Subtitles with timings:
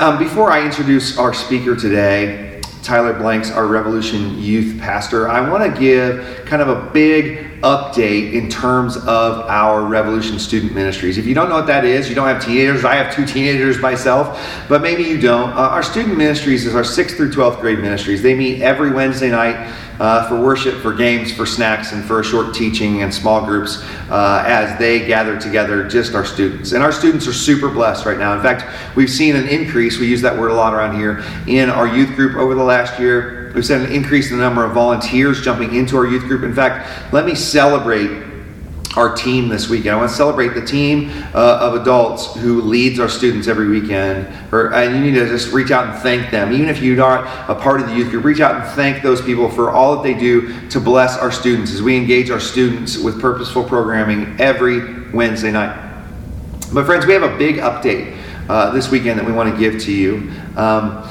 [0.00, 5.74] um, before I introduce our speaker today, Tyler Blanks, our Revolution Youth Pastor, I want
[5.74, 11.18] to give kind of a big update in terms of our Revolution Student Ministries.
[11.18, 12.86] If you don't know what that is, you don't have teenagers.
[12.86, 14.40] I have two teenagers myself,
[14.70, 15.50] but maybe you don't.
[15.50, 18.22] Uh, our student ministries is our 6th through 12th grade ministries.
[18.22, 22.24] They meet every Wednesday night uh, for worship, for games, for snacks, and for a
[22.24, 26.72] short teaching and small groups uh, as they gather together, just our students.
[26.72, 28.34] And our students are super blessed right now.
[28.34, 28.64] In fact,
[28.96, 32.16] we've seen an increase, we use that word a lot around here, in our youth
[32.16, 33.52] group over the last year.
[33.54, 36.44] We've seen an increase in the number of volunteers jumping into our youth group.
[36.44, 38.29] In fact, let me celebrate
[38.96, 39.94] our team this weekend.
[39.94, 44.26] I want to celebrate the team uh, of adults who leads our students every weekend.
[44.52, 46.52] And you need to just reach out and thank them.
[46.52, 49.22] Even if you're not a part of the youth group, reach out and thank those
[49.22, 52.98] people for all that they do to bless our students as we engage our students
[52.98, 55.88] with purposeful programming every Wednesday night.
[56.72, 58.16] But, friends, we have a big update
[58.48, 60.32] uh, this weekend that we want to give to you.
[60.56, 61.08] Um,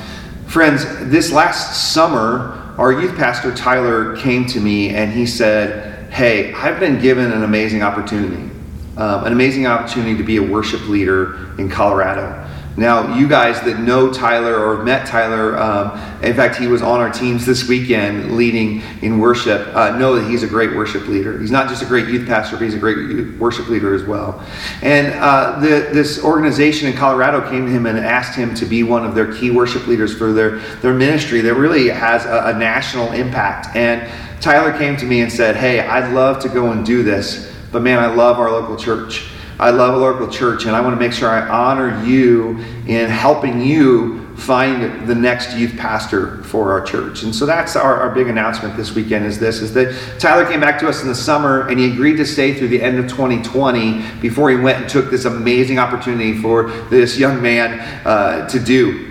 [0.47, 6.53] friends, this last summer, our youth pastor Tyler came to me and he said, hey,
[6.53, 8.51] I've been given an amazing opportunity,
[8.97, 12.48] um, an amazing opportunity to be a worship leader in Colorado.
[12.79, 16.81] Now, you guys that know Tyler or have met Tyler, um, in fact, he was
[16.81, 21.05] on our teams this weekend leading in worship, uh, know that he's a great worship
[21.07, 21.37] leader.
[21.37, 24.41] He's not just a great youth pastor, but he's a great worship leader as well.
[24.81, 28.83] And uh, the, this organization in Colorado came to him and asked him to be
[28.83, 32.57] one of their key worship leaders for their, their ministry that really has a, a
[32.57, 33.75] national impact.
[33.75, 37.53] And Tyler came to me and said, Hey, I'd love to go and do this,
[37.73, 39.31] but man, I love our local church.
[39.59, 42.57] I love a local church, and I want to make sure I honor you
[42.87, 47.23] in helping you find the next youth pastor for our church.
[47.23, 50.61] And so that's our, our big announcement this weekend is this, is that Tyler came
[50.61, 53.09] back to us in the summer and he agreed to stay through the end of
[53.09, 58.59] 2020 before he went and took this amazing opportunity for this young man uh, to
[58.59, 59.08] do.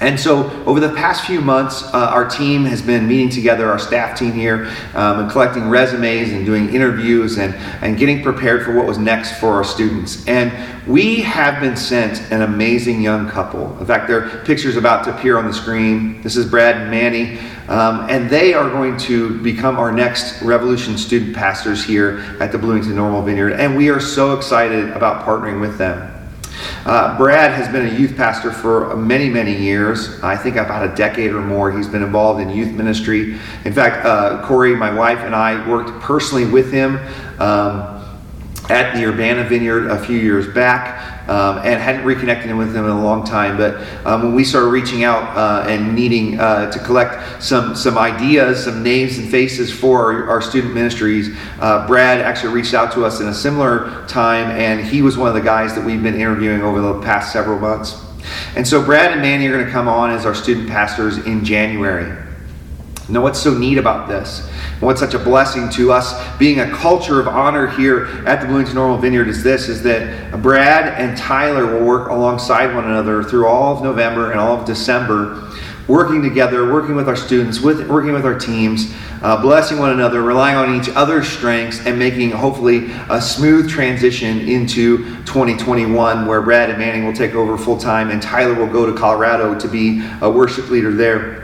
[0.00, 3.78] And so, over the past few months, uh, our team has been meeting together, our
[3.78, 8.74] staff team here, um, and collecting resumes and doing interviews and, and getting prepared for
[8.74, 10.26] what was next for our students.
[10.26, 10.52] And
[10.86, 13.78] we have been sent an amazing young couple.
[13.78, 16.22] In fact, their picture's about to appear on the screen.
[16.22, 17.38] This is Brad and Manny,
[17.68, 22.58] um, and they are going to become our next Revolution student pastors here at the
[22.58, 23.52] Bloomington Normal Vineyard.
[23.52, 26.09] And we are so excited about partnering with them.
[26.84, 30.22] Uh, Brad has been a youth pastor for many, many years.
[30.22, 31.70] I think about a decade or more.
[31.70, 33.38] He's been involved in youth ministry.
[33.64, 36.98] In fact, uh, Corey, my wife, and I worked personally with him.
[37.38, 37.99] Um,
[38.70, 42.90] at the Urbana Vineyard a few years back um, and hadn't reconnected with them in
[42.92, 43.56] a long time.
[43.56, 47.98] But um, when we started reaching out uh, and needing uh, to collect some, some
[47.98, 52.92] ideas, some names and faces for our, our student ministries, uh, Brad actually reached out
[52.92, 56.02] to us in a similar time, and he was one of the guys that we've
[56.02, 58.00] been interviewing over the past several months.
[58.54, 61.44] And so Brad and Manny are going to come on as our student pastors in
[61.44, 62.29] January.
[63.10, 64.48] Now, what's so neat about this?
[64.78, 68.76] What's such a blessing to us being a culture of honor here at the Bloomington
[68.76, 73.46] Normal Vineyard is this is that Brad and Tyler will work alongside one another through
[73.46, 75.50] all of November and all of December,
[75.88, 80.22] working together, working with our students, with working with our teams, uh, blessing one another,
[80.22, 86.70] relying on each other's strengths, and making hopefully a smooth transition into 2021 where Brad
[86.70, 90.00] and Manning will take over full time and Tyler will go to Colorado to be
[90.20, 91.39] a worship leader there.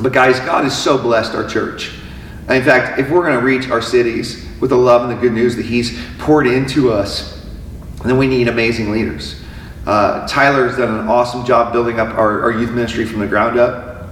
[0.00, 1.92] But, guys, God has so blessed our church.
[2.48, 5.32] In fact, if we're going to reach our cities with the love and the good
[5.32, 7.46] news that He's poured into us,
[8.04, 9.40] then we need amazing leaders.
[9.86, 13.58] Uh, Tyler's done an awesome job building up our, our youth ministry from the ground
[13.58, 14.08] up.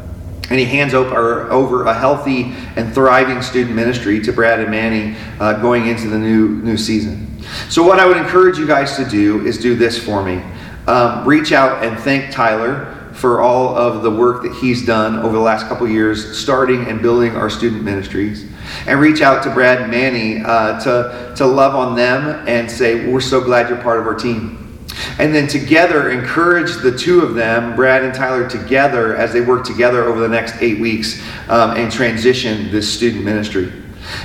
[0.51, 5.15] And he hands over, over a healthy and thriving student ministry to Brad and Manny
[5.41, 7.43] uh, going into the new, new season.
[7.69, 10.43] So, what I would encourage you guys to do is do this for me.
[10.87, 15.35] Um, reach out and thank Tyler for all of the work that he's done over
[15.35, 18.49] the last couple years, starting and building our student ministries.
[18.87, 23.11] And reach out to Brad and Manny uh, to, to love on them and say,
[23.11, 24.79] We're so glad you're part of our team.
[25.19, 29.65] And then together, encourage the two of them, Brad and Tyler, together as they work
[29.65, 33.73] together over the next eight weeks um, and transition this student ministry.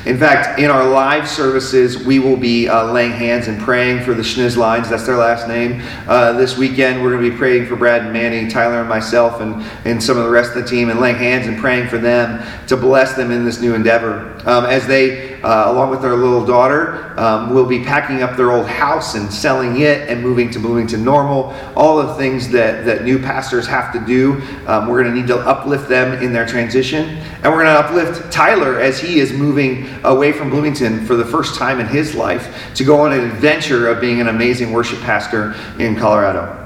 [0.06, 4.14] In fact, in our live services, we will be uh, laying hands and praying for
[4.14, 4.90] the Schnizzlines.
[4.90, 5.82] That's their last name.
[6.08, 9.42] Uh, this weekend, we're going to be praying for Brad and Manny, Tyler and myself,
[9.42, 11.98] and, and some of the rest of the team, and laying hands and praying for
[11.98, 14.34] them to bless them in this new endeavor.
[14.46, 18.52] Um, as they, uh, along with their little daughter, um, will be packing up their
[18.52, 21.54] old house and selling it and moving to Bloomington Normal.
[21.76, 24.42] All the things that, that new pastors have to do.
[24.68, 27.10] Um, we're going to need to uplift them in their transition.
[27.44, 31.26] And we're going to uplift Tyler as he is moving away from Bloomington for the
[31.26, 35.00] first time in his life to go on an adventure of being an amazing worship
[35.02, 36.60] pastor in Colorado.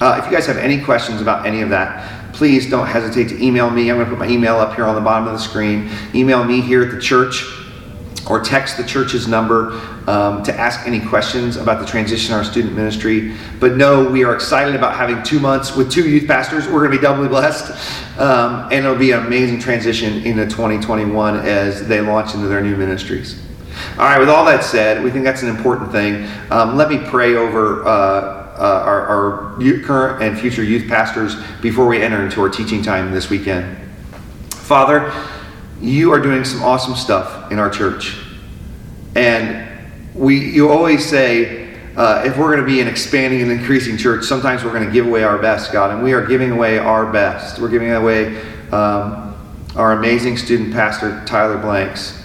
[0.00, 3.42] Uh, if you guys have any questions about any of that, please don't hesitate to
[3.42, 3.90] email me.
[3.90, 5.90] I'm going to put my email up here on the bottom of the screen.
[6.14, 7.57] Email me here at the church
[8.28, 9.72] or text the church's number
[10.06, 13.34] um, to ask any questions about the transition our student ministry.
[13.60, 16.66] But no, we are excited about having two months with two youth pastors.
[16.66, 17.70] We're going to be doubly blessed.
[18.18, 22.76] Um, and it'll be an amazing transition into 2021 as they launch into their new
[22.76, 23.42] ministries.
[23.92, 26.28] All right, with all that said, we think that's an important thing.
[26.50, 27.86] Um, let me pray over.
[27.86, 32.82] Uh, uh, our, our current and future youth pastors before we enter into our teaching
[32.82, 33.78] time this weekend.
[34.50, 35.12] Father,
[35.80, 38.16] you are doing some awesome stuff in our church.
[39.14, 39.66] And
[40.14, 44.24] we, you always say, uh, if we're going to be an expanding and increasing church,
[44.24, 45.90] sometimes we're going to give away our best, God.
[45.90, 47.58] And we are giving away our best.
[47.58, 48.40] We're giving away
[48.70, 49.34] um,
[49.76, 52.22] our amazing student pastor, Tyler Blanks,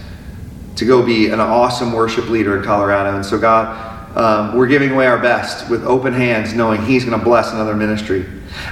[0.75, 3.15] to go be an awesome worship leader in Colorado.
[3.15, 7.17] And so, God, um, we're giving away our best with open hands, knowing He's going
[7.17, 8.25] to bless another ministry.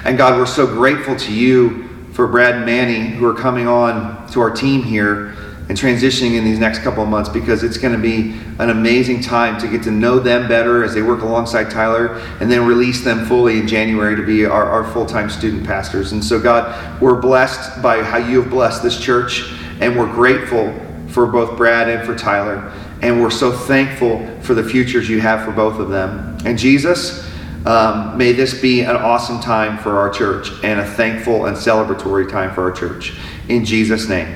[0.04, 4.28] And God, we're so grateful to you for Brad and Manny who are coming on
[4.32, 5.36] to our team here
[5.72, 9.22] and transitioning in these next couple of months because it's going to be an amazing
[9.22, 13.06] time to get to know them better as they work alongside Tyler and then release
[13.06, 16.12] them fully in January to be our, our full time student pastors.
[16.12, 20.74] And so, God, we're blessed by how you have blessed this church, and we're grateful
[21.08, 22.74] for both Brad and for Tyler.
[23.02, 26.38] And we're so thankful for the futures you have for both of them.
[26.44, 27.26] And Jesus,
[27.66, 32.30] um, may this be an awesome time for our church and a thankful and celebratory
[32.30, 33.14] time for our church.
[33.48, 34.36] In Jesus' name,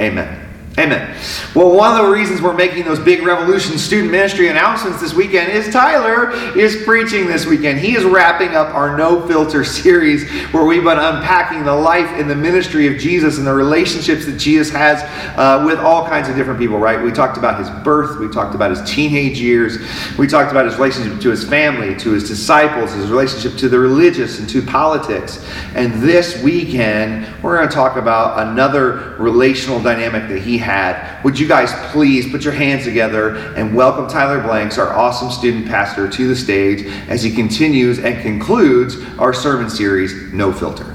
[0.00, 0.47] amen.
[0.78, 1.12] Amen.
[1.56, 5.50] Well, one of the reasons we're making those big Revolution student ministry announcements this weekend
[5.50, 7.80] is Tyler is preaching this weekend.
[7.80, 12.30] He is wrapping up our No Filter series where we've been unpacking the life and
[12.30, 15.02] the ministry of Jesus and the relationships that Jesus has
[15.36, 17.02] uh, with all kinds of different people, right?
[17.02, 19.78] We talked about his birth, we talked about his teenage years,
[20.16, 23.80] we talked about his relationship to his family, to his disciples, his relationship to the
[23.80, 25.44] religious and to politics.
[25.74, 31.22] And this weekend, we're going to talk about another relational dynamic that he had.
[31.24, 35.66] Would you guys please put your hands together and welcome Tyler Blanks, our awesome student
[35.66, 40.94] pastor, to the stage as he continues and concludes our sermon series, No Filter.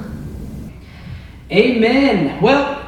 [1.50, 2.40] Amen.
[2.40, 2.80] Well,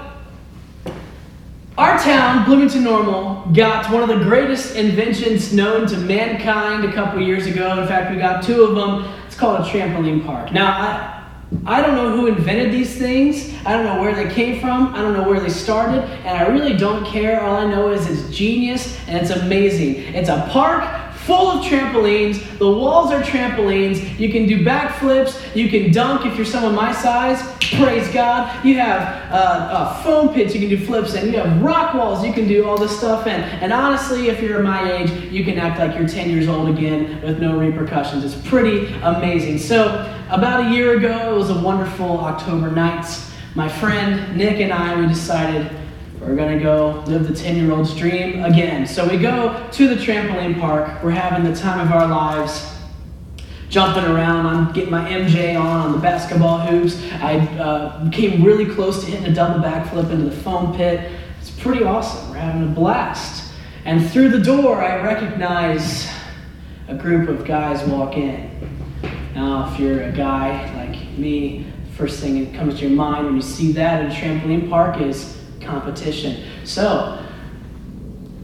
[1.77, 7.21] our town, Bloomington Normal, got one of the greatest inventions known to mankind a couple
[7.21, 7.83] years ago.
[7.83, 9.13] In fact, we got two of them.
[9.27, 10.53] It's called a trampoline park.
[10.53, 11.16] Now, I,
[11.65, 13.55] I don't know who invented these things.
[13.65, 14.95] I don't know where they came from.
[14.95, 16.03] I don't know where they started.
[16.03, 17.41] And I really don't care.
[17.41, 19.97] All I know is it's genius and it's amazing.
[20.15, 22.59] It's a park full of trampolines.
[22.59, 24.19] The walls are trampolines.
[24.19, 25.55] You can do backflips.
[25.57, 27.43] You can dunk if you're someone my size.
[27.75, 28.65] Praise God.
[28.65, 32.25] You have uh, uh, foam pits you can do flips and You have rock walls
[32.25, 33.41] you can do all this stuff in.
[33.41, 37.21] And honestly, if you're my age, you can act like you're 10 years old again
[37.23, 38.25] with no repercussions.
[38.25, 39.59] It's pretty amazing.
[39.59, 43.07] So, about a year ago, it was a wonderful October night.
[43.55, 45.71] My friend Nick and I, we decided
[46.27, 48.85] we're going to go live the 10 year old's dream again.
[48.85, 51.03] So we go to the trampoline park.
[51.05, 52.69] We're having the time of our lives,
[53.69, 54.47] jumping around.
[54.47, 57.01] I'm getting my MJ on on the basketball hoops.
[57.23, 61.13] I uh, came really close to hitting a double backflip into the foam pit.
[61.41, 62.31] It's pretty awesome.
[62.31, 63.53] We're having a blast.
[63.85, 66.09] And through the door, I recognize
[66.89, 68.51] a group of guys walk in.
[69.37, 71.67] Now, if you're a guy like me,
[71.97, 75.01] first thing that comes to your mind when you see that at a trampoline park
[75.01, 75.36] is
[75.67, 76.45] competition.
[76.65, 77.23] So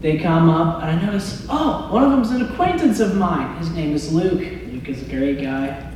[0.01, 3.55] they come up, and I notice, oh, one of them's an acquaintance of mine.
[3.57, 4.41] His name is Luke.
[4.67, 5.91] Luke is a great guy.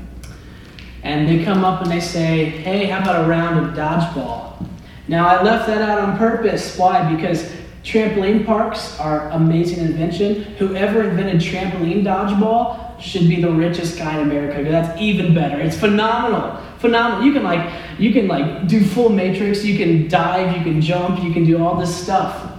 [1.03, 4.67] And they come up and they say, hey, how about a round of dodgeball?
[5.07, 6.77] Now, I left that out on purpose.
[6.77, 7.13] Why?
[7.15, 7.51] Because
[7.84, 10.43] trampoline parks are amazing invention.
[10.57, 14.69] Whoever invented trampoline dodgeball should be the richest guy in America.
[14.69, 15.60] That's even better.
[15.60, 17.25] It's phenomenal phenomenal.
[17.25, 21.24] You can like you can like do full matrix, you can dive, you can jump,
[21.24, 22.53] you can do all this stuff.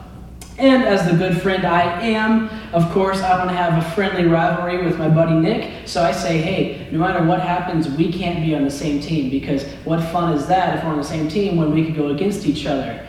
[0.59, 4.25] And as the good friend I am, of course, I want to have a friendly
[4.25, 5.87] rivalry with my buddy Nick.
[5.87, 9.31] So I say, hey, no matter what happens, we can't be on the same team
[9.31, 12.09] because what fun is that if we're on the same team when we could go
[12.09, 13.07] against each other?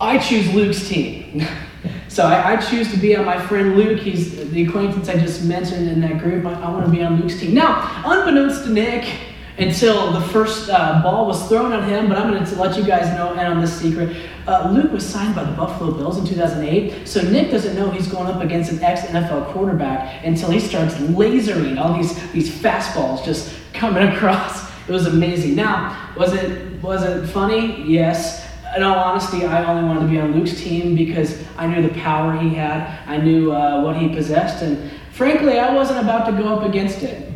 [0.00, 1.44] I choose Luke's team.
[2.08, 3.98] so I, I, choose to be on my friend Luke.
[3.98, 6.46] He's the acquaintance I just mentioned in that group.
[6.46, 7.52] I, I want to be on Luke's team.
[7.52, 9.12] Now, unbeknownst to Nick,
[9.58, 12.08] until the first uh, ball was thrown at him.
[12.08, 14.16] But I'm going to let you guys know and on this secret.
[14.46, 18.08] Uh, Luke was signed by the Buffalo Bills in 2008, so Nick doesn't know he's
[18.08, 23.24] going up against an ex NFL quarterback until he starts lasering all these these fastballs
[23.24, 24.68] just coming across.
[24.88, 25.54] It was amazing.
[25.54, 27.82] Now, was it was it funny?
[27.82, 28.46] Yes.
[28.76, 31.94] In all honesty, I only wanted to be on Luke's team because I knew the
[32.00, 33.00] power he had.
[33.06, 37.02] I knew uh, what he possessed, and frankly, I wasn't about to go up against
[37.02, 37.27] it.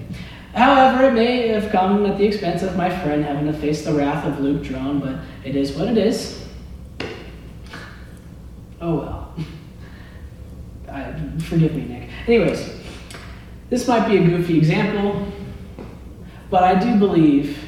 [0.54, 3.92] However, it may have come at the expense of my friend having to face the
[3.92, 6.46] wrath of Luke Drone, but it is what it is.
[8.80, 9.34] Oh well.
[10.90, 12.10] I, forgive me, Nick.
[12.26, 12.70] Anyways,
[13.70, 15.26] this might be a goofy example,
[16.50, 17.58] but I do believe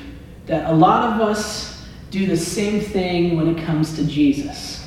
[0.46, 4.86] that a lot of us do the same thing when it comes to Jesus.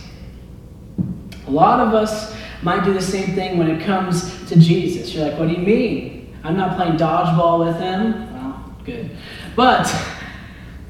[1.47, 5.13] A lot of us might do the same thing when it comes to Jesus.
[5.13, 6.16] You're like, what do you mean?
[6.43, 8.33] I'm not playing dodgeball with him.
[8.33, 9.11] Well, good.
[9.55, 9.93] But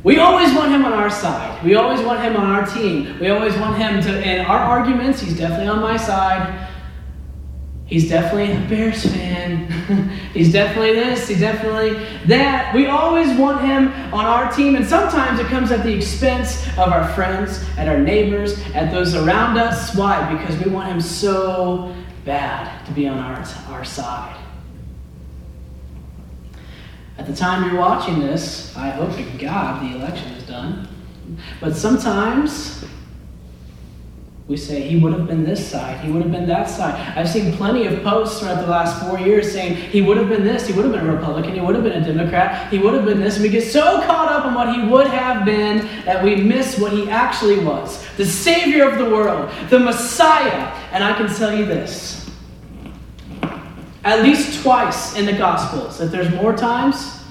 [0.03, 1.63] we always want him on our side.
[1.63, 3.19] We always want him on our team.
[3.19, 6.69] We always want him to, in our arguments, he's definitely on my side.
[7.87, 9.67] He's definitely a Bears fan.
[10.33, 12.75] he's definitely this, he's definitely that.
[12.75, 16.89] We always want him on our team, and sometimes it comes at the expense of
[16.91, 19.95] our friends, at our neighbors, at those around us.
[19.95, 20.33] Why?
[20.33, 24.37] Because we want him so bad to be on our, our side.
[27.17, 30.87] At the time you're watching this, I hope to God the election is done.
[31.59, 32.85] But sometimes
[34.47, 36.95] we say he would have been this side, he would have been that side.
[37.17, 40.45] I've seen plenty of posts throughout the last four years saying he would have been
[40.45, 42.93] this, he would have been a Republican, he would have been a Democrat, he would
[42.93, 43.35] have been this.
[43.35, 46.79] And we get so caught up in what he would have been that we miss
[46.79, 50.73] what he actually was the Savior of the world, the Messiah.
[50.93, 52.26] And I can tell you this
[54.07, 55.99] at least twice in the Gospels.
[55.99, 57.23] If there's more times,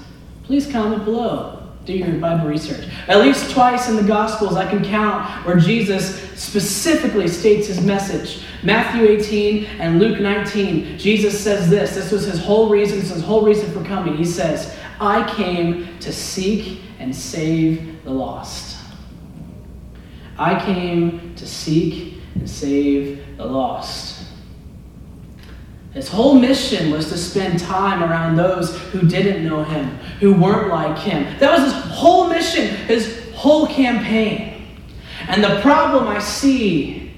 [0.43, 2.85] please comment below do your Bible research.
[3.07, 8.43] At least twice in the Gospels, I can count where Jesus specifically states his message.
[8.61, 11.95] Matthew 18 and Luke 19, Jesus says this.
[11.95, 14.17] This was his whole reason, This was his whole reason for coming.
[14.17, 18.77] He says, I came to seek and save the lost.
[20.37, 24.16] I came to seek and save the lost.
[25.97, 29.87] His whole mission was to spend time around those who didn't know him,
[30.19, 31.23] who weren't like him.
[31.39, 34.67] That was his whole mission, his whole campaign.
[35.27, 37.11] And the problem I see,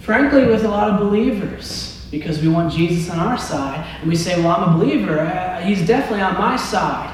[0.00, 4.16] frankly, with a lot of believers, because we want Jesus on our side, and we
[4.16, 7.13] say, Well, I'm a believer, uh, he's definitely on my side.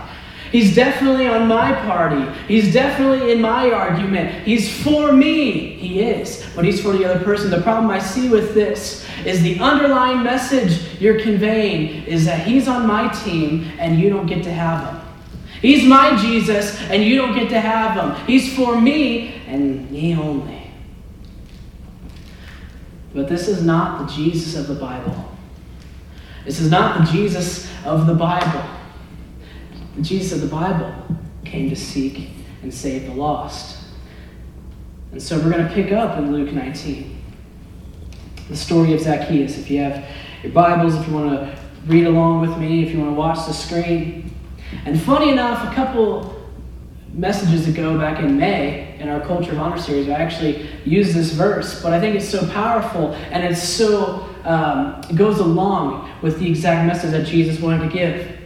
[0.50, 2.28] He's definitely on my party.
[2.48, 4.44] He's definitely in my argument.
[4.44, 5.74] He's for me.
[5.74, 7.50] He is, but he's for the other person.
[7.50, 12.66] The problem I see with this is the underlying message you're conveying is that he's
[12.66, 15.00] on my team and you don't get to have him.
[15.62, 18.26] He's my Jesus and you don't get to have him.
[18.26, 20.72] He's for me and me only.
[23.14, 25.30] But this is not the Jesus of the Bible.
[26.44, 28.79] This is not the Jesus of the Bible.
[29.96, 30.92] The Jesus of the Bible
[31.44, 32.30] came to seek
[32.62, 33.78] and save the lost.
[35.12, 37.16] And so we're going to pick up in Luke 19
[38.48, 39.58] the story of Zacchaeus.
[39.58, 40.04] If you have
[40.42, 43.46] your Bibles, if you want to read along with me, if you want to watch
[43.46, 44.34] the screen.
[44.84, 46.36] And funny enough, a couple
[47.12, 51.32] messages ago, back in May, in our Culture of Honor series, I actually used this
[51.32, 56.38] verse, but I think it's so powerful and it's so, um, it goes along with
[56.38, 58.39] the exact message that Jesus wanted to give.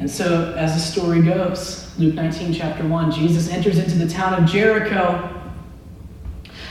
[0.00, 4.42] And so, as the story goes, Luke 19, chapter 1, Jesus enters into the town
[4.42, 5.40] of Jericho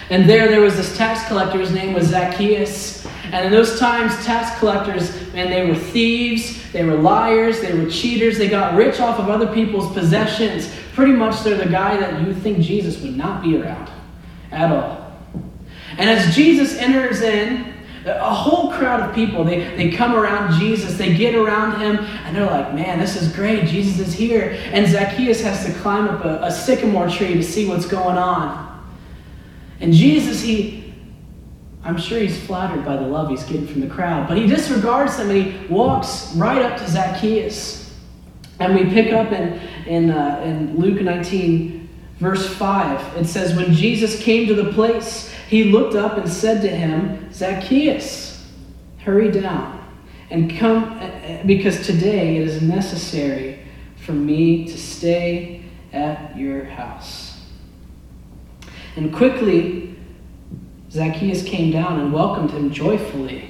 [0.09, 1.59] and there, there was this tax collector.
[1.59, 3.05] His name was Zacchaeus.
[3.25, 7.89] And in those times, tax collectors, man, they were thieves, they were liars, they were
[7.89, 10.73] cheaters, they got rich off of other people's possessions.
[10.95, 13.91] Pretty much, they're the guy that you think Jesus would not be around
[14.51, 15.15] at all.
[15.99, 17.68] And as Jesus enters in,
[18.05, 22.35] a whole crowd of people, they, they come around Jesus, they get around him, and
[22.35, 23.65] they're like, man, this is great.
[23.67, 24.57] Jesus is here.
[24.71, 28.67] And Zacchaeus has to climb up a, a sycamore tree to see what's going on.
[29.81, 30.93] And Jesus, he,
[31.83, 35.17] I'm sure he's flattered by the love he's getting from the crowd, but he disregards
[35.17, 37.79] them and he walks right up to Zacchaeus.
[38.59, 41.89] And we pick up in, in, uh, in Luke 19,
[42.19, 43.17] verse 5.
[43.17, 47.33] It says, When Jesus came to the place, he looked up and said to him,
[47.33, 48.47] Zacchaeus,
[48.99, 49.83] hurry down
[50.29, 51.01] and come,
[51.47, 53.59] because today it is necessary
[53.95, 57.41] for me to stay at your house.
[58.95, 59.97] And quickly,
[60.91, 63.49] Zacchaeus came down and welcomed him joyfully.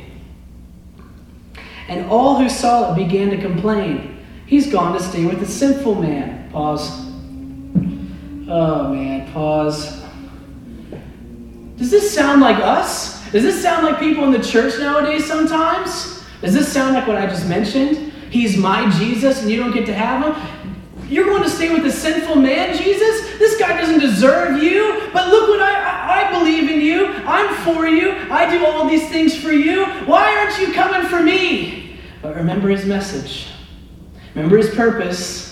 [1.89, 4.25] And all who saw it began to complain.
[4.45, 6.49] He's gone to stay with a sinful man.
[6.49, 6.91] Pause.
[8.47, 9.98] Oh man, pause.
[11.79, 13.23] Does this sound like us?
[13.31, 16.21] Does this sound like people in the church nowadays sometimes?
[16.41, 18.11] Does this sound like what I just mentioned?
[18.29, 21.07] He's my Jesus and you don't get to have him?
[21.09, 23.37] You're going to stay with a sinful man, Jesus?
[23.39, 25.09] This guy doesn't deserve you.
[25.11, 27.07] But look what I, I, I believe in you.
[27.25, 28.11] I'm for you.
[28.29, 29.85] I do all these things for you.
[30.05, 31.97] Why aren't you coming for me?
[32.21, 33.47] But remember his message.
[34.35, 35.48] Remember his purpose.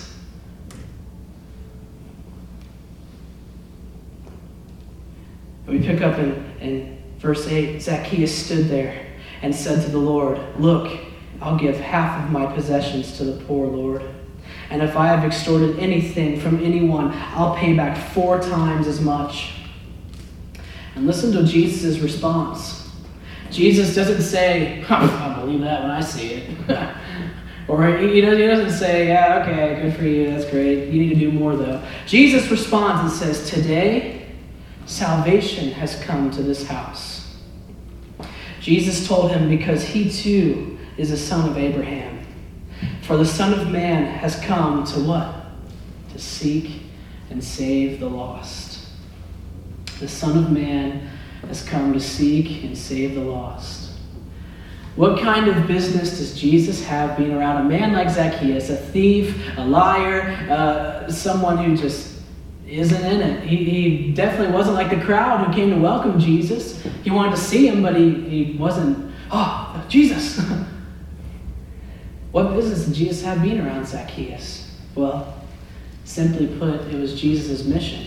[5.68, 9.06] We pick up in, in verse 8 Zacchaeus stood there
[9.42, 10.98] and said to the Lord, Look,
[11.40, 14.02] I'll give half of my possessions to the poor, Lord.
[14.70, 19.52] And if I have extorted anything from anyone, I'll pay back four times as much.
[20.94, 22.90] And listen to Jesus' response.
[23.50, 26.50] Jesus doesn't say, I'll believe that when I see it.
[27.68, 30.88] or he doesn't say, Yeah, okay, good for you, that's great.
[30.88, 31.82] You need to do more, though.
[32.06, 34.17] Jesus responds and says, Today,
[34.88, 37.36] salvation has come to this house.
[38.60, 42.26] Jesus told him because he too is a son of Abraham.
[43.02, 45.34] For the Son of Man has come to what?
[46.12, 46.82] To seek
[47.30, 48.88] and save the lost.
[50.00, 51.08] The Son of Man
[51.46, 53.92] has come to seek and save the lost.
[54.96, 59.40] What kind of business does Jesus have being around a man like Zacchaeus, a thief,
[59.56, 62.07] a liar, uh, someone who just
[62.68, 63.44] isn't in it?
[63.44, 66.82] He, he definitely wasn't like the crowd who came to welcome Jesus.
[67.02, 70.40] He wanted to see him, but he, he wasn't, oh, Jesus.
[72.30, 74.70] What business did Jesus have being around Zacchaeus?
[74.94, 75.42] Well,
[76.04, 78.06] simply put, it was Jesus' mission.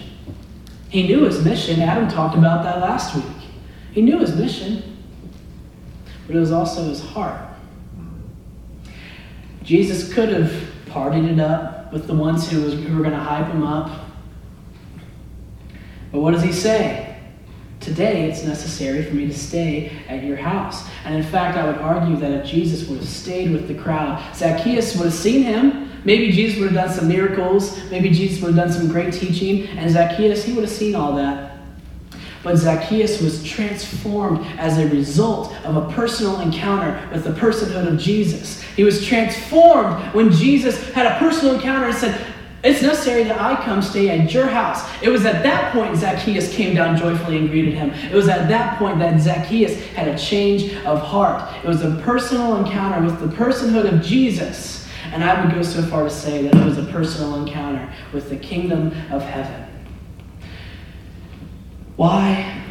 [0.89, 1.79] He knew his mission.
[1.79, 3.49] Adam talked about that last week.
[3.93, 4.97] He knew his mission,
[6.27, 7.41] but it was also his heart.
[9.63, 10.51] Jesus could have
[10.85, 14.10] partied it up with the ones who, was, who were going to hype him up.
[16.11, 17.07] But what does he say?
[17.79, 20.87] Today, it's necessary for me to stay at your house.
[21.03, 24.21] And in fact, I would argue that if Jesus would have stayed with the crowd,
[24.35, 25.89] Zacchaeus would have seen him.
[26.05, 27.79] Maybe Jesus would have done some miracles.
[27.89, 29.67] Maybe Jesus would have done some great teaching.
[29.77, 31.57] And Zacchaeus, he would have seen all that.
[32.43, 37.99] But Zacchaeus was transformed as a result of a personal encounter with the personhood of
[37.99, 38.61] Jesus.
[38.75, 42.30] He was transformed when Jesus had a personal encounter and said,
[42.63, 44.87] it's necessary that I come stay at your house.
[45.01, 47.89] It was at that point Zacchaeus came down joyfully and greeted him.
[47.89, 51.51] It was at that point that Zacchaeus had a change of heart.
[51.63, 54.87] It was a personal encounter with the personhood of Jesus.
[55.11, 58.29] And I would go so far to say that it was a personal encounter with
[58.29, 59.67] the kingdom of heaven.
[61.95, 62.63] Why?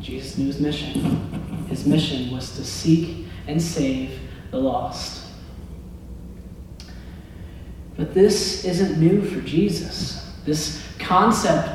[0.00, 1.66] Jesus knew his mission.
[1.68, 4.20] His mission was to seek and save
[4.52, 5.23] the lost.
[7.96, 10.32] But this isn't new for Jesus.
[10.44, 11.70] This concept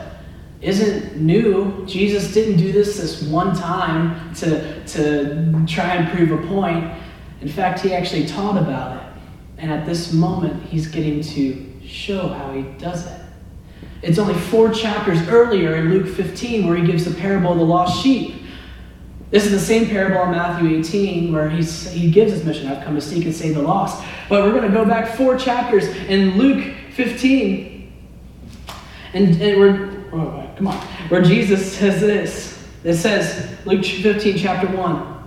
[0.61, 1.85] isn't new.
[1.85, 6.91] Jesus didn't do this this one time to, to try and prove a point.
[7.41, 9.03] In fact, he actually taught about it.
[9.57, 13.21] And at this moment, he's getting to show how he does it.
[14.01, 17.65] It's only four chapters earlier in Luke 15 where he gives the parable of the
[17.65, 18.38] lost sheep.
[19.31, 22.83] This is the same parable in Matthew 18 where he's, he gives his mission I've
[22.83, 24.03] come to seek and save the lost.
[24.27, 27.93] But we're going to go back four chapters in Luke 15.
[29.13, 30.77] And, and we're, oh, come on,
[31.09, 32.67] where Jesus says this.
[32.83, 35.19] It says, Luke 15, chapter 1.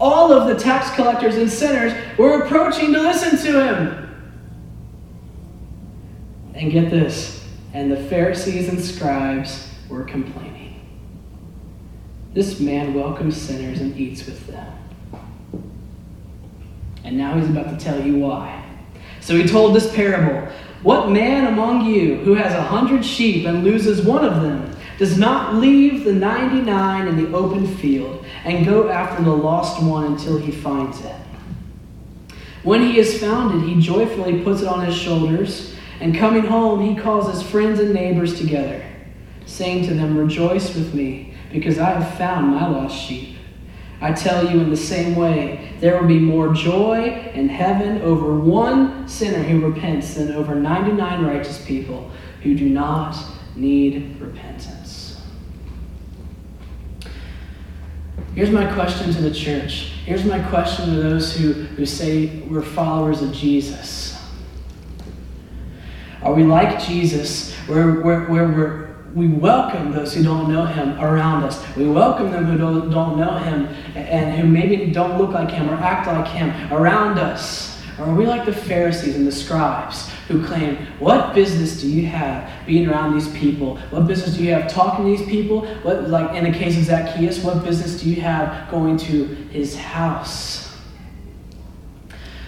[0.00, 4.02] All of the tax collectors and sinners were approaching to listen to him.
[6.54, 10.55] And get this, and the Pharisees and scribes were complaining.
[12.36, 14.70] This man welcomes sinners and eats with them.
[17.02, 18.62] And now he's about to tell you why.
[19.22, 20.46] So he told this parable
[20.82, 25.16] What man among you who has a hundred sheep and loses one of them does
[25.16, 30.36] not leave the 99 in the open field and go after the lost one until
[30.36, 31.16] he finds it?
[32.64, 36.82] When he has found it, he joyfully puts it on his shoulders, and coming home,
[36.82, 38.84] he calls his friends and neighbors together,
[39.46, 43.36] saying to them, Rejoice with me because I have found my lost sheep.
[44.00, 48.38] I tell you in the same way, there will be more joy in heaven over
[48.38, 52.10] one sinner who repents than over 99 righteous people
[52.42, 53.16] who do not
[53.56, 55.20] need repentance.
[58.34, 59.92] Here's my question to the church.
[60.04, 64.22] Here's my question to those who, who say we're followers of Jesus.
[66.20, 68.85] Are we like Jesus, where, where, where we're
[69.16, 71.64] we welcome those who don't know him around us.
[71.74, 75.70] We welcome them who don't, don't know him and who maybe don't look like him
[75.70, 77.82] or act like him around us.
[77.98, 82.04] Or are we like the Pharisees and the scribes who claim, What business do you
[82.04, 83.78] have being around these people?
[83.88, 85.64] What business do you have talking to these people?
[85.76, 89.74] What, like in the case of Zacchaeus, what business do you have going to his
[89.74, 90.65] house?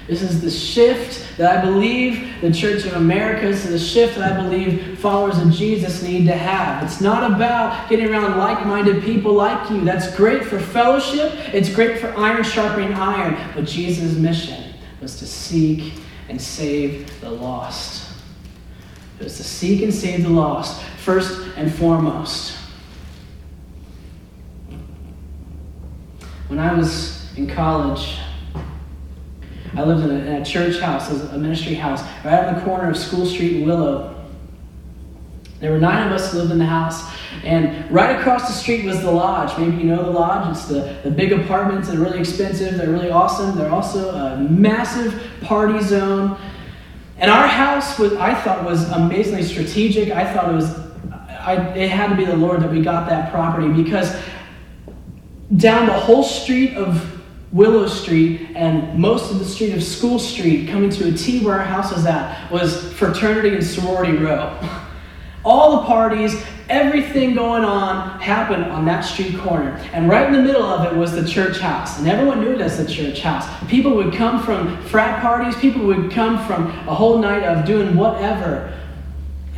[0.09, 4.17] This is the shift that I believe the Church of America, this is the shift
[4.17, 6.83] that I believe followers of Jesus need to have.
[6.83, 9.85] It's not about getting around like minded people like you.
[9.85, 13.37] That's great for fellowship, it's great for iron sharpening iron.
[13.55, 15.93] But Jesus' mission was to seek
[16.31, 18.11] and save the lost.
[19.21, 22.57] It was to seek and save the lost, first and foremost.
[26.47, 28.19] When I was in college,
[29.75, 32.91] I lived in a, in a church house, a ministry house, right on the corner
[32.91, 34.15] of School Street and Willow.
[35.61, 37.05] There were nine of us who lived in the house,
[37.45, 39.59] and right across the street was the lodge.
[39.59, 40.57] Maybe you know the lodge.
[40.57, 41.89] It's the, the big apartments.
[41.89, 42.77] They're really expensive.
[42.77, 43.57] They're really awesome.
[43.57, 46.39] They're also a massive party zone.
[47.19, 50.11] And our house was, I thought, was amazingly strategic.
[50.11, 50.79] I thought it was,
[51.11, 54.17] I, it had to be the Lord that we got that property because
[55.57, 57.18] down the whole street of
[57.53, 61.59] Willow Street and most of the street of School Street, coming to a T where
[61.59, 64.59] our house was at, was fraternity and sorority row.
[65.45, 69.81] All the parties, everything going on happened on that street corner.
[69.93, 71.99] And right in the middle of it was the church house.
[71.99, 73.47] And everyone knew it as the church house.
[73.69, 77.97] People would come from frat parties, people would come from a whole night of doing
[77.97, 78.75] whatever.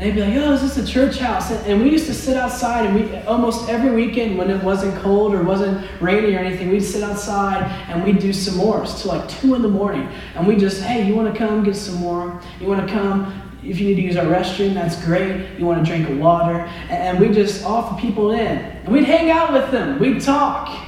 [0.01, 1.51] And they'd be like, oh, is this a church house?
[1.51, 5.35] And we used to sit outside, and we almost every weekend when it wasn't cold
[5.35, 9.57] or wasn't rainy or anything, we'd sit outside and we'd do s'mores till like 2
[9.57, 10.09] in the morning.
[10.37, 12.41] And we just, hey, you want to come get some more?
[12.63, 13.59] You want to come?
[13.63, 15.59] If you need to use our restroom, that's great.
[15.59, 16.61] You want to drink water?
[16.89, 18.57] And we just offer people in.
[18.57, 20.83] And we'd hang out with them, we'd talk.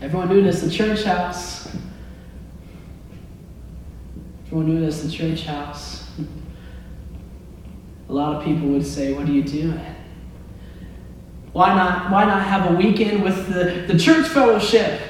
[0.00, 1.76] Everyone knew this, the church house.
[4.46, 6.03] Everyone knew this, the church house
[8.08, 9.80] a lot of people would say, What are you doing?
[11.52, 15.00] Why not, why not have a weekend with the, the church fellowship?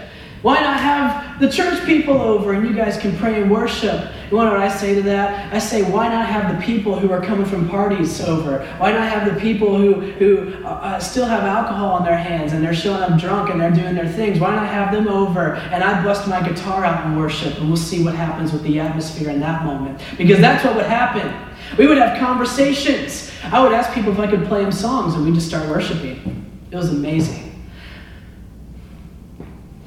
[0.42, 4.12] Why not have the church people over and you guys can pray and worship?
[4.30, 5.52] You want what I say to that?
[5.52, 8.66] I say, why not have the people who are coming from parties over?
[8.78, 12.52] Why not have the people who, who uh, uh still have alcohol on their hands
[12.52, 14.40] and they're showing up drunk and they're doing their things?
[14.40, 17.76] Why not have them over and I bust my guitar out and worship and we'll
[17.76, 20.00] see what happens with the atmosphere in that moment?
[20.16, 21.32] Because that's what would happen.
[21.76, 23.30] We would have conversations.
[23.44, 26.46] I would ask people if I could play them songs, and we'd just start worshiping.
[26.70, 27.43] It was amazing.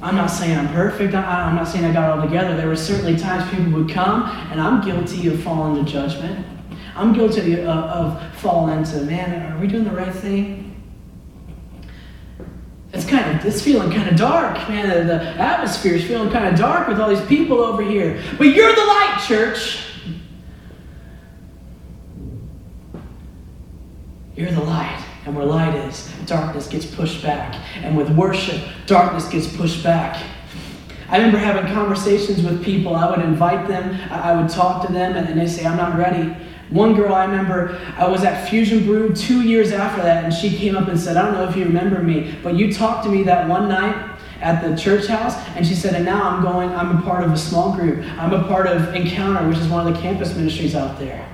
[0.01, 1.15] I'm not saying I'm perfect.
[1.15, 2.55] I, am not saying I got it all together.
[2.55, 6.45] There were certainly times people would come, and I'm guilty of falling to judgment.
[6.95, 10.67] I'm guilty of, of falling to, man, are we doing the right thing?
[12.93, 14.89] It's kind of, it's feeling kind of dark, man.
[14.89, 18.21] The, the atmosphere is feeling kind of dark with all these people over here.
[18.37, 19.83] But you're the light, church.
[24.35, 25.03] You're the light.
[25.25, 27.55] And where light is, darkness gets pushed back.
[27.77, 30.23] And with worship, darkness gets pushed back.
[31.09, 32.95] I remember having conversations with people.
[32.95, 36.35] I would invite them, I would talk to them, and they say, I'm not ready.
[36.69, 40.49] One girl I remember, I was at Fusion Brew two years after that, and she
[40.55, 43.09] came up and said, I don't know if you remember me, but you talked to
[43.09, 46.69] me that one night at the church house, and she said, and now I'm going,
[46.71, 48.03] I'm a part of a small group.
[48.19, 51.25] I'm a part of Encounter, which is one of the campus ministries out there.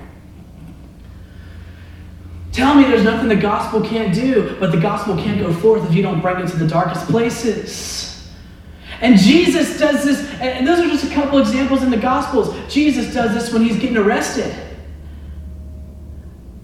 [2.53, 5.95] Tell me there's nothing the gospel can't do, but the gospel can't go forth if
[5.95, 8.31] you don't bring it to the darkest places.
[9.01, 12.55] And Jesus does this, and those are just a couple examples in the gospels.
[12.71, 14.55] Jesus does this when he's getting arrested.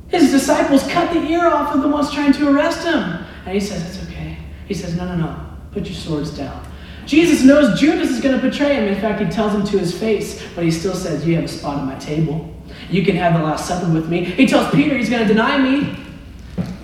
[0.10, 3.25] His disciples cut the ear off of the ones trying to arrest him.
[3.45, 4.38] And he says, It's okay.
[4.67, 5.45] He says, No, no, no.
[5.71, 6.65] Put your swords down.
[7.06, 8.86] Jesus knows Judas is going to betray him.
[8.86, 11.47] In fact, he tells him to his face, but he still says, You have a
[11.47, 12.56] spot at my table.
[12.89, 14.23] You can have the Last Supper with me.
[14.23, 15.95] He tells Peter he's going to deny me.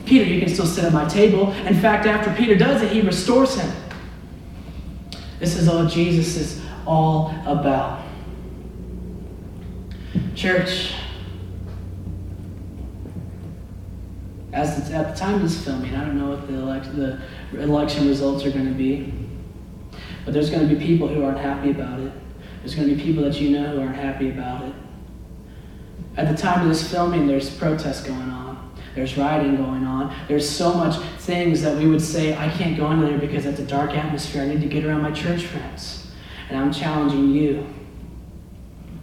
[0.05, 1.51] Peter, you can still sit at my table.
[1.51, 3.71] In fact, after Peter does it, he restores him.
[5.39, 8.03] This is all Jesus is all about.
[10.35, 10.93] Church,
[14.53, 17.19] as at the time of this filming, I don't know what the, elect, the
[17.59, 19.11] election results are going to be,
[20.23, 22.13] but there's going to be people who aren't happy about it.
[22.59, 24.73] There's going to be people that you know who aren't happy about it.
[26.17, 28.45] At the time of this filming, there's protests going on.
[28.95, 30.15] There's rioting going on.
[30.27, 33.59] There's so much things that we would say, I can't go into there because it's
[33.59, 34.41] a dark atmosphere.
[34.41, 36.07] I need to get around my church friends.
[36.49, 37.67] And I'm challenging you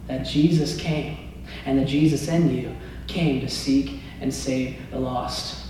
[0.07, 1.17] that Jesus came
[1.65, 2.75] and that Jesus in you
[3.07, 5.63] came to seek and save the lost.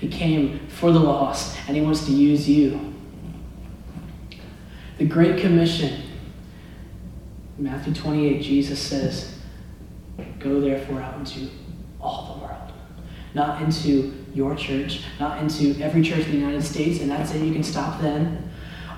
[0.00, 2.94] He came for the lost and he wants to use you.
[4.98, 6.02] The Great Commission,
[7.58, 9.33] Matthew 28, Jesus says,
[10.38, 11.50] Go therefore out into
[12.00, 12.72] all the world.
[13.34, 17.42] Not into your church, not into every church in the United States, and that's it,
[17.42, 18.50] you can stop then.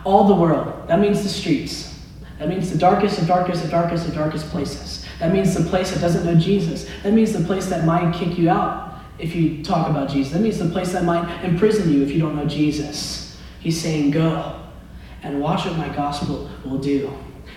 [0.04, 0.88] All the world.
[0.88, 1.98] That means the streets.
[2.38, 5.06] That means the darkest of darkest of darkest of darkest places.
[5.18, 6.88] That means the place that doesn't know Jesus.
[7.02, 10.32] That means the place that might kick you out if you talk about Jesus.
[10.32, 13.38] That means the place that might imprison you if you don't know Jesus.
[13.60, 14.62] He's saying, Go
[15.22, 17.10] and watch what my gospel will do.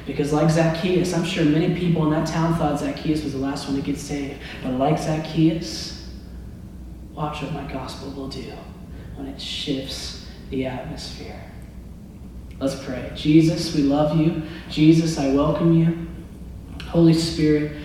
[0.10, 3.68] Because, like Zacchaeus, I'm sure many people in that town thought Zacchaeus was the last
[3.68, 4.40] one to get saved.
[4.64, 6.10] But, like Zacchaeus,
[7.14, 8.52] watch what my gospel will do
[9.18, 11.40] when it shifts the atmosphere.
[12.60, 13.12] Let's pray.
[13.16, 14.42] Jesus, we love you.
[14.68, 16.08] Jesus, I welcome you.
[16.86, 17.80] Holy Spirit,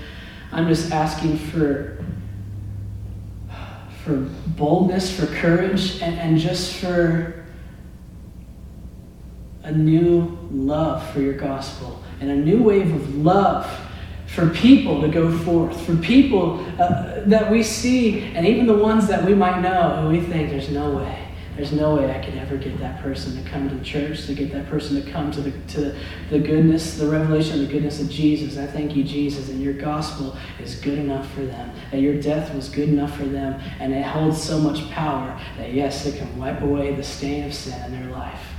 [0.50, 2.02] I'm just asking for,
[4.02, 7.44] for boldness, for courage, and, and just for
[9.62, 13.66] a new love for your gospel and a new wave of love
[14.26, 19.06] for people to go forth, for people uh, that we see, and even the ones
[19.06, 21.20] that we might know, and we think there's no way.
[21.54, 24.50] There's no way I could ever get that person to come to church, to get
[24.50, 25.96] that person to come to the, to
[26.28, 28.58] the goodness, the revelation of the goodness of Jesus.
[28.58, 32.52] I thank you, Jesus, and your gospel is good enough for them, that your death
[32.52, 36.36] was good enough for them, and it holds so much power that, yes, it can
[36.36, 38.53] wipe away the stain of sin in their life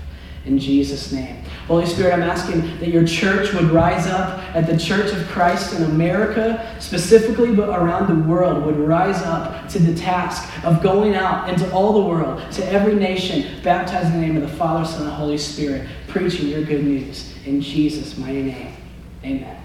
[0.45, 1.41] in Jesus' name.
[1.67, 5.73] Holy Spirit, I'm asking that your church would rise up, at the Church of Christ
[5.73, 11.15] in America specifically, but around the world, would rise up to the task of going
[11.15, 14.85] out into all the world, to every nation, baptizing in the name of the Father,
[14.85, 17.33] Son, and Holy Spirit, preaching your good news.
[17.45, 18.73] In Jesus' mighty name,
[19.23, 19.64] amen.